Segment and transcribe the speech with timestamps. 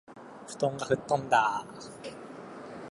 [0.47, 1.65] 布団が吹っ飛んだあ